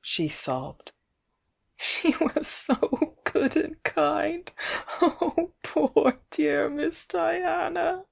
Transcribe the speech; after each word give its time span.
she 0.00 0.26
sobbed. 0.26 0.90
"She 1.76 2.16
was 2.16 2.48
so 2.48 3.16
good 3.22 3.54
and 3.56 3.80
kind! 3.84 4.50
Oh, 5.00 5.52
poor, 5.62 6.18
dear 6.32 6.68
Miss 6.68 7.06
Diana!" 7.06 8.06